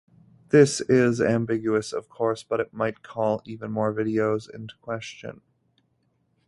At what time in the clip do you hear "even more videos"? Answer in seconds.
3.45-4.49